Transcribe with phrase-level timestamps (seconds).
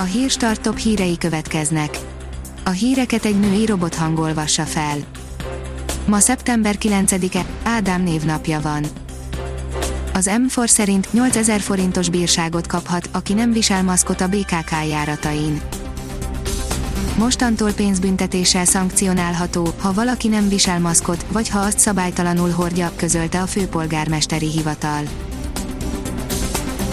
[0.00, 1.98] A hírstart top hírei következnek.
[2.64, 4.96] A híreket egy női robot hangolvassa fel.
[6.06, 8.84] Ma szeptember 9-e, Ádám névnapja van.
[10.14, 15.60] Az M4 szerint 8000 forintos bírságot kaphat, aki nem visel maszkot a BKK járatain.
[17.16, 23.46] Mostantól pénzbüntetéssel szankcionálható, ha valaki nem visel maszkot, vagy ha azt szabálytalanul hordja, közölte a
[23.46, 25.02] főpolgármesteri hivatal.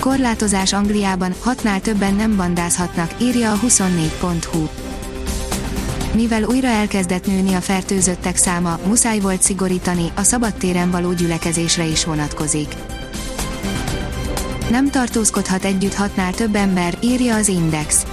[0.05, 4.67] Korlátozás Angliában, hatnál többen nem bandázhatnak, írja a 24.hu.
[6.13, 12.05] Mivel újra elkezdett nőni a fertőzöttek száma, muszáj volt szigorítani, a szabadtéren való gyülekezésre is
[12.05, 12.75] vonatkozik.
[14.69, 18.05] Nem tartózkodhat együtt hatnál több ember, írja az Index.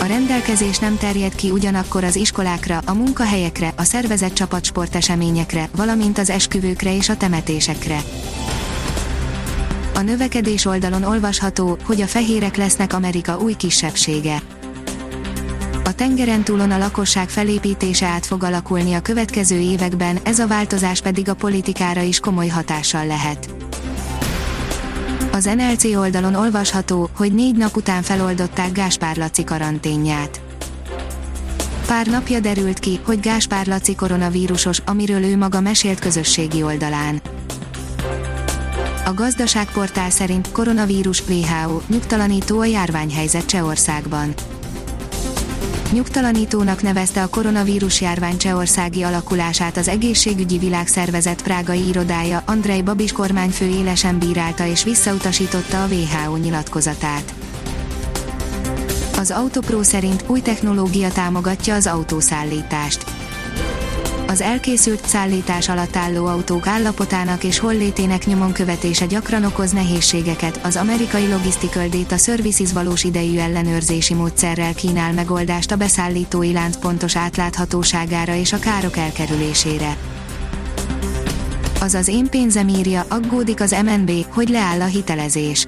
[0.00, 6.30] A rendelkezés nem terjed ki ugyanakkor az iskolákra, a munkahelyekre, a szervezett csapatsporteseményekre, valamint az
[6.30, 8.02] esküvőkre és a temetésekre.
[9.98, 14.42] A növekedés oldalon olvasható, hogy a fehérek lesznek Amerika új kisebbsége.
[15.84, 21.00] A tengeren túlon a lakosság felépítése át fog alakulni a következő években, ez a változás
[21.00, 23.48] pedig a politikára is komoly hatással lehet.
[25.32, 30.40] Az NLC oldalon olvasható, hogy négy nap után feloldották Gáspár Laci karanténját.
[31.86, 37.20] Pár napja derült ki, hogy Gáspár Laci koronavírusos, amiről ő maga mesélt közösségi oldalán.
[39.08, 44.34] A gazdaságportál szerint koronavírus WHO nyugtalanító a járványhelyzet Csehországban.
[45.92, 53.66] Nyugtalanítónak nevezte a koronavírus járvány csehországi alakulását az egészségügyi világszervezet prágai irodája, Andrei Babis kormányfő
[53.66, 57.34] élesen bírálta és visszautasította a WHO nyilatkozatát.
[59.18, 63.17] Az Autopro szerint új technológia támogatja az autószállítást
[64.28, 70.60] az elkészült szállítás alatt álló autók állapotának és hollétének nyomon követése gyakran okoz nehézségeket.
[70.62, 77.16] Az amerikai Logistical Data Services valós idejű ellenőrzési módszerrel kínál megoldást a beszállítói lánc pontos
[77.16, 79.96] átláthatóságára és a károk elkerülésére.
[81.80, 85.66] Az az én pénzem írja, aggódik az MNB, hogy leáll a hitelezés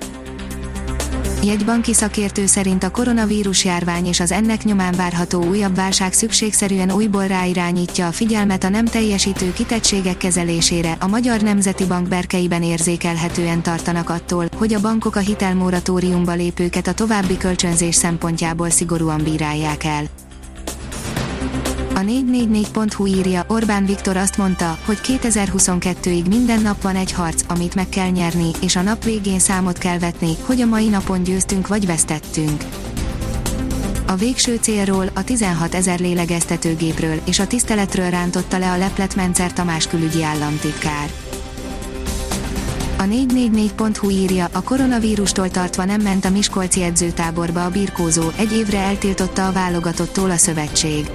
[1.44, 7.26] Jegybanki szakértő szerint a koronavírus járvány és az ennek nyomán várható újabb válság szükségszerűen újból
[7.26, 10.96] ráirányítja a figyelmet a nem teljesítő kitettségek kezelésére.
[11.00, 16.94] A Magyar Nemzeti Bank berkeiben érzékelhetően tartanak attól, hogy a bankok a hitelmoratóriumba lépőket a
[16.94, 20.04] további kölcsönzés szempontjából szigorúan bírálják el.
[22.00, 27.74] A 444.hu írja, Orbán Viktor azt mondta, hogy 2022-ig minden nap van egy harc, amit
[27.74, 31.66] meg kell nyerni, és a nap végén számot kell vetni, hogy a mai napon győztünk
[31.68, 32.64] vagy vesztettünk.
[34.06, 39.52] A végső célról, a 16 ezer lélegeztetőgépről és a tiszteletről rántotta le a leplet Mencer
[39.52, 41.10] Tamás külügyi államtitkár.
[42.98, 48.78] A 444.hu írja, a koronavírustól tartva nem ment a Miskolci edzőtáborba a birkózó, egy évre
[48.78, 51.10] eltiltotta a válogatottól a szövetség.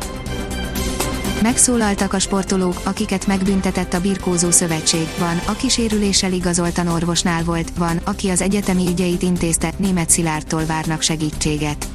[1.46, 5.08] Megszólaltak a sportolók, akiket megbüntetett a Birkózó Szövetség.
[5.20, 11.02] Van, aki sérüléssel igazoltan orvosnál volt, van, aki az egyetemi ügyeit intézte, német Szilárdtól várnak
[11.02, 11.88] segítséget.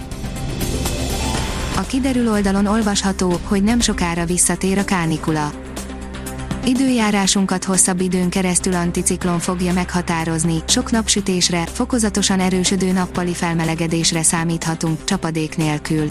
[1.76, 5.52] A kiderül oldalon olvasható, hogy nem sokára visszatér a kánikula.
[6.64, 15.56] Időjárásunkat hosszabb időn keresztül anticiklon fogja meghatározni, sok napsütésre, fokozatosan erősödő nappali felmelegedésre számíthatunk, csapadék
[15.56, 16.10] nélkül.